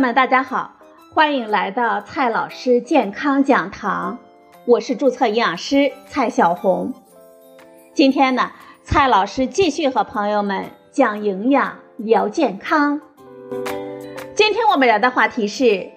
[0.00, 0.76] 友们，大家好，
[1.12, 4.16] 欢迎来到蔡老师健康讲堂，
[4.64, 6.94] 我是注册营养师蔡小红。
[7.92, 8.50] 今天呢，
[8.82, 13.02] 蔡老师继续和朋友们讲营养、聊健康。
[14.34, 15.90] 今天我们聊的话题是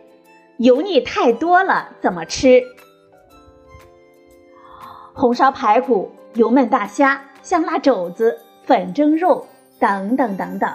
[0.57, 2.61] 油腻太多了怎么吃？
[5.13, 9.47] 红烧排骨、油焖大虾、香辣肘子、粉蒸肉
[9.79, 10.69] 等等等等。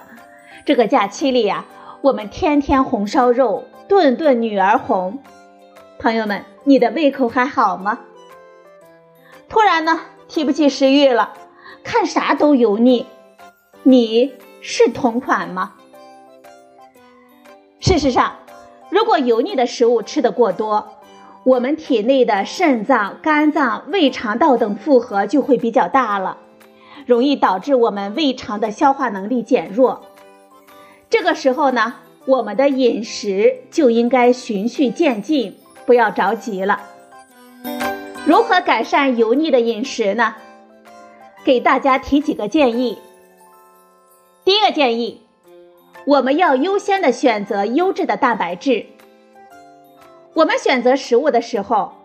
[0.65, 1.67] 这个假期里呀，
[2.01, 5.19] 我们天天红烧肉，顿顿女儿红。
[5.99, 7.99] 朋友们，你的胃口还好吗？
[9.49, 11.33] 突然呢，提不起食欲了，
[11.83, 13.07] 看啥都油腻。
[13.83, 15.75] 你是同款吗？
[17.81, 18.37] 事实上，
[18.91, 21.01] 如果油腻的食物吃得过多，
[21.43, 26.39] 我们体内的肾脏、肝脏、胃肠道等负荷就会比较大了，
[27.07, 30.03] 容易导致我们胃肠的消化能力减弱。
[31.11, 31.95] 这个时候呢，
[32.27, 35.57] 我们的饮食就应该循序渐进，
[35.87, 36.81] 不要着急了。
[38.27, 40.35] 如何改善油腻的饮食呢？
[41.45, 42.99] 给大家提几个建议。
[44.45, 45.23] 第一个建议，
[46.05, 48.87] 我们要优先的选择优质的蛋白质。
[50.35, 52.03] 我们选择食物的时候，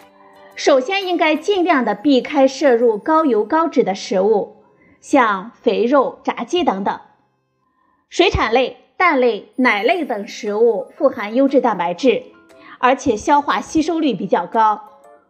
[0.56, 4.64] 首先应该尽量的避开摄入高油高脂的食物，
[5.02, 7.00] 像肥肉、炸鸡等等。
[8.10, 12.24] 水产类、蛋类、奶类等食物富含优质蛋白质，
[12.80, 14.82] 而且消化吸收率比较高，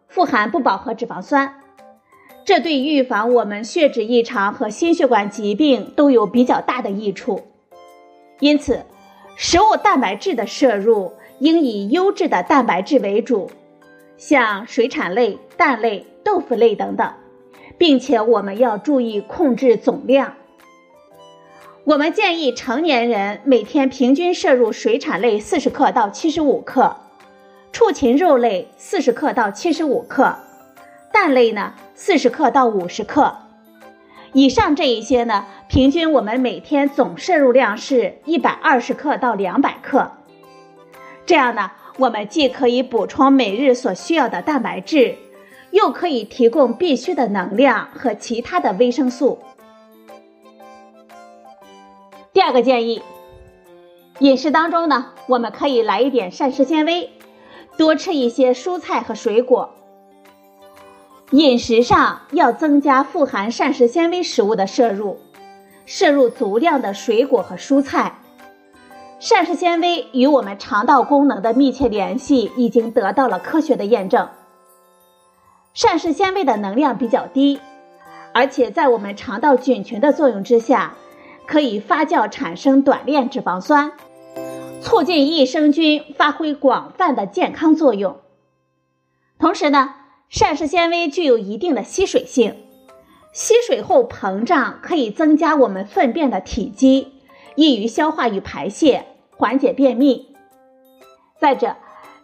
[0.08, 1.60] 富含不饱和脂肪酸，
[2.44, 7.40] 这对预防我们血脂异常和心血管疾病都有比较大的益处。
[8.40, 8.84] 因此，
[9.36, 11.12] 食物蛋白质的摄入。
[11.40, 13.50] 应以优质的蛋白质为主，
[14.16, 17.12] 像水产类、蛋类、豆腐类等等，
[17.76, 20.36] 并且我们要注意控制总量。
[21.84, 26.96] 我们建议成年人每天平均摄入水产类四十克到七十五克，
[27.72, 30.34] 畜禽肉类四十克到七十五克，
[31.12, 33.36] 蛋类呢四十克到五十克。
[34.32, 40.10] 以上这一些呢，平均我们每天总摄入量是一百二十克到两百克。
[41.26, 45.16] 这样呢，我们既可以补充每日所需要的蛋白质，
[45.70, 49.38] 又可以提供必需的能量和其他的维生素。
[52.44, 53.00] 第二个建议，
[54.18, 57.10] 饮食当中呢，我们可以来一点膳食纤维，
[57.78, 59.70] 多吃一些蔬菜和水果。
[61.30, 65.18] 饮食上要增加富含膳食纤维食物的摄入，
[65.86, 68.18] 摄入足量的水果和蔬菜。
[69.18, 74.28] 膳食纤维与我们肠道功能的密切联系已经得到了科学的验证。
[75.72, 77.58] 膳食纤维的能量比较低，
[78.34, 80.92] 而且在我们肠道菌群的作用之下，
[81.46, 83.92] 可以发酵产生短链脂肪酸，
[84.80, 88.20] 促进益生菌发挥广泛的健康作用。
[89.38, 89.94] 同时呢，
[90.28, 92.56] 膳食纤维具有一定的吸水性，
[93.32, 97.12] 吸水后膨胀可以增加我们粪便的体积，
[97.54, 99.06] 易于消化与排泄。
[99.36, 100.28] 缓解便秘。
[101.40, 101.74] 再者，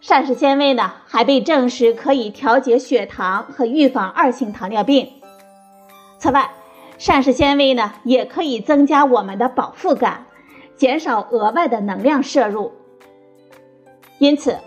[0.01, 5.11] 膳食纤维呢还被证实可以调节血糖和预防二型糖尿病。
[6.21, 6.53] 此外，
[7.01, 10.27] 膳食纤维呢也可以增加我们的饱腹感，
[10.77, 12.73] 减少额外的能量摄入。
[14.19, 14.59] 因此，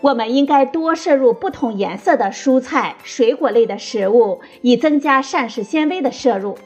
[0.00, 6.56] 我们应该多摄入不同颜色的蔬菜、水果类的食物，以增加膳食纤维的摄入。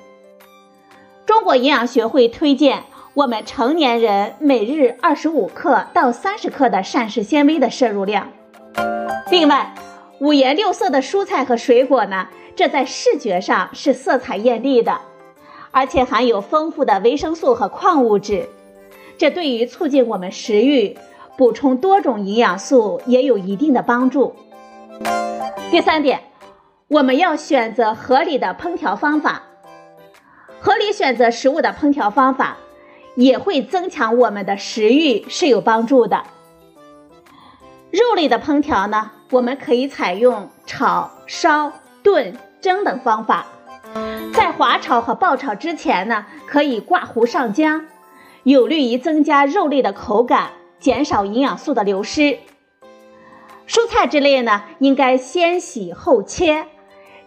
[1.25, 2.85] 中国营养学会推荐。
[3.15, 8.29] 我们成年人每日二十五克到三十克的膳食纤维的摄入量。
[9.31, 9.73] 另外，
[10.19, 12.27] 五颜六色的蔬菜和水果呢，
[12.57, 15.01] 这在视觉上是色彩艳丽的，
[15.75, 18.49] 而且含有丰富的维生素和矿物质，
[19.19, 20.97] 这对于促进我们食欲、
[21.37, 24.37] 补充多种营养素也有一定的帮助。
[25.71, 26.21] 第三点，
[26.89, 29.43] 我们要选择合理的烹调方法，
[30.61, 32.57] 合理选择食物的烹调方法。
[33.17, 36.25] 也会增强我们的食欲，是有帮助的。
[37.93, 41.71] 肉类的烹调呢，我们可以采用炒、烧、
[42.03, 43.47] 炖、蒸等方法。
[44.33, 47.85] 在滑炒和爆炒之前呢，可以挂糊上浆，
[48.43, 52.39] 有利于增加肉类的口感，减少营养素的流失。
[53.67, 56.67] 蔬菜之类呢，应该先洗后切，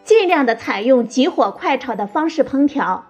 [0.03, 3.05] 尽量的采用急火快炒的方式烹调，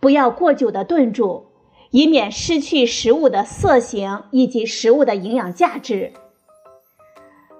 [0.00, 1.46] 不要过久的炖煮。
[1.90, 6.12] 以免失去食物的色形以及食物的营养价值。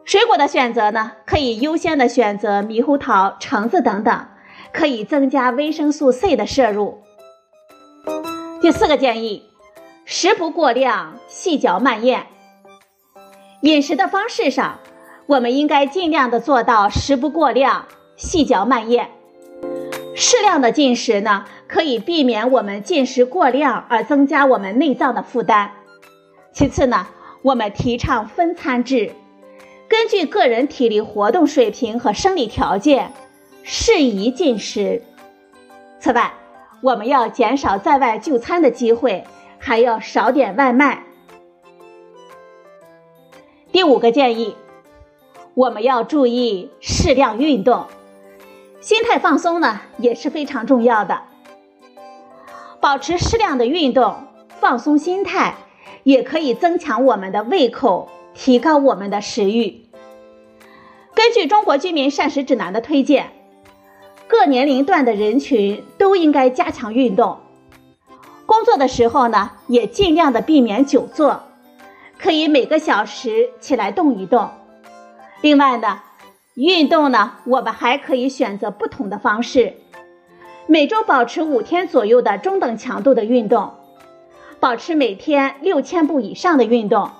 [0.05, 4.26] 水果的选择呢，可以优先的选择猕猴桃、橙子等等，
[4.73, 7.03] 可以增加维生素 C 的摄入。
[8.61, 9.44] 第四个建议，
[10.05, 12.26] 食不过量，细嚼慢咽。
[13.62, 14.79] 饮食的方式上，
[15.26, 17.87] 我们应该尽量的做到食不过量，
[18.17, 19.11] 细嚼慢咽。
[20.15, 25.73] 适量的进食呢，可以避免我们进食过量而增加我们内脏的负担。
[26.53, 27.06] 其次呢，
[27.43, 29.12] 我们提倡分餐制，
[29.88, 33.12] 根据个人体力活动水平和生理条件，
[33.70, 35.03] 适宜进食。
[36.00, 36.32] 此外，
[36.81, 39.26] 我们要减少在外就餐的机会，
[39.59, 41.03] 还要少点外卖。
[43.70, 44.56] 第五个建议，
[45.53, 47.85] 我们要注意适量运动，
[48.81, 51.25] 心态放松呢也是非常重要的。
[52.81, 54.17] 保持适量的运动，
[54.49, 55.56] 放松心态，
[56.05, 59.85] 也可以增强我们的胃口，提高我们的食欲。
[61.15, 63.32] 根据《中国居民膳食指南》的推荐，
[64.28, 67.38] 各年龄段的人群都应该加强运动。
[68.44, 71.40] 工作的时候呢，也尽量的避免久坐。
[72.19, 74.50] 可以每个小时起来动一动。
[75.40, 76.00] 另外呢，
[76.54, 79.75] 运动呢，我们还可以选择不同的方式，
[80.66, 83.70] 每周保持五天左右的中等强度的运动，
[84.58, 87.10] 保持每天六千步以上的运动。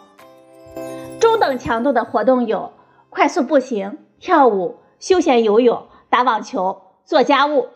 [1.21, 2.73] 中等强度的活动有
[3.09, 7.69] 快速步行、跳舞、休闲游泳、打网球、做家务。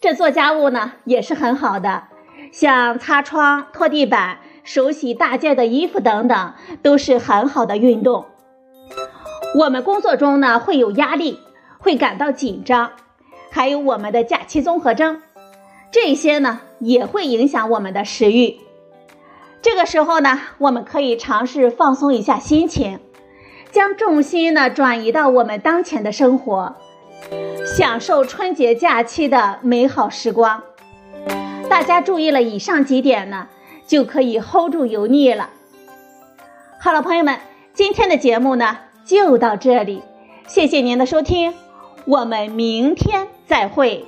[0.00, 2.08] 这做家务呢也是很好的，
[2.50, 4.38] 像擦窗、拖地板。
[4.62, 6.52] 手洗大件的衣服等等，
[6.82, 8.26] 都是很好的运动。
[9.56, 11.38] 我们工作中呢会有压力，
[11.78, 12.90] 会感到紧张，
[13.50, 15.22] 还有我们的假期综合征，
[15.90, 18.58] 这些呢也会影响我们的食欲。
[19.62, 23.00] 这个时候呢，我们可以尝试放松一下心情，
[23.70, 26.76] 将重心呢转移到我们当前的生活，
[27.64, 30.62] 享受春节假期的美好时光。
[31.68, 33.48] 大家注意了以上几点呢？
[33.86, 35.50] 就可以 hold 住油腻了。
[36.78, 37.38] 好了，朋友们，
[37.72, 40.02] 今天的节目呢就到这里，
[40.46, 41.54] 谢谢您的收听，
[42.04, 44.06] 我们明天再会。